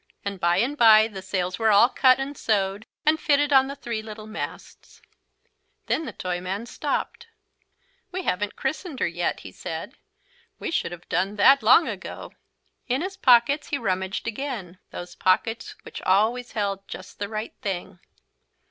[0.25, 3.75] And bye and bye the sails were all cut and sewed and fitted on the
[3.75, 4.99] three little masts.
[5.85, 7.27] Then the Toyman stopped.
[8.11, 9.93] "We haven't christened her yet," he said.
[10.57, 12.33] "We should have done that long ago."
[12.87, 17.99] In his pockets he rummaged again, those pockets which always held just the right thing.